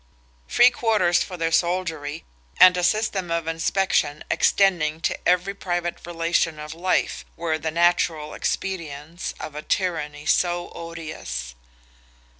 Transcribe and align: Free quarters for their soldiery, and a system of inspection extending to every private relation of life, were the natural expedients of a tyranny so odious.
Free 0.47 0.71
quarters 0.71 1.21
for 1.21 1.37
their 1.37 1.51
soldiery, 1.51 2.23
and 2.59 2.75
a 2.75 2.83
system 2.83 3.29
of 3.29 3.45
inspection 3.47 4.23
extending 4.31 4.99
to 5.01 5.15
every 5.27 5.53
private 5.53 6.07
relation 6.07 6.57
of 6.57 6.73
life, 6.73 7.23
were 7.37 7.59
the 7.59 7.69
natural 7.69 8.33
expedients 8.33 9.35
of 9.39 9.53
a 9.53 9.61
tyranny 9.61 10.25
so 10.25 10.69
odious. 10.73 11.53